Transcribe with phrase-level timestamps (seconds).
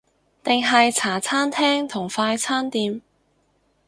[0.43, 3.03] 定係茶餐廳同快餐店？